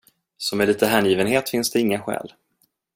Så 0.37 0.55
med 0.55 0.67
lite 0.67 0.87
hängivenhet 0.87 1.49
finns 1.49 1.71
det 1.71 1.79
inga 1.79 1.99
skäl. 2.01 2.33